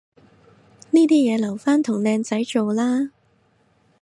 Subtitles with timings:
[0.89, 3.11] 呢啲嘢留返同靚仔做啦